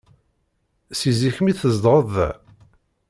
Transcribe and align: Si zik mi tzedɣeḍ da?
Si 0.99 1.11
zik 1.19 1.37
mi 1.41 1.53
tzedɣeḍ 1.53 2.05
da? 2.15 2.29